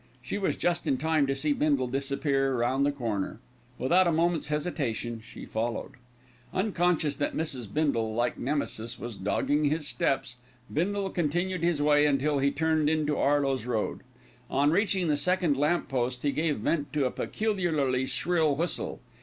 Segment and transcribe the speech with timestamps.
[0.19, 3.39] She was just in time to see Bindle disappear round the corner.
[3.77, 5.91] Without a moment's hesitation she followed.
[6.51, 7.71] Unconscious that Mrs.
[7.71, 10.37] Bindle, like Nemesis, was dogging his steps,
[10.73, 13.99] Bindle continued his way until finally he turned into Arloes Road.
[14.49, 19.01] On reaching the second lamp post he gave vent to a peculiarly shrill whistle.